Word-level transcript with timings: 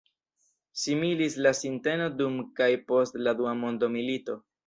Similis 0.83 1.35
la 1.47 1.51
sinteno 1.59 2.07
dum 2.23 2.41
kaj 2.61 2.71
post 2.87 3.21
la 3.27 3.37
dua 3.43 3.55
mondomilito. 3.63 4.39